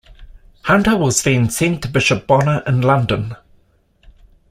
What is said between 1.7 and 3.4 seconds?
to Bishop Bonner in London.